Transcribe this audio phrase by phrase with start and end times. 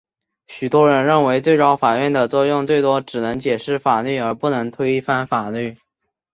[0.47, 5.77] 许多人认为最高法院的作用最多只能解释法律而不能推翻法律。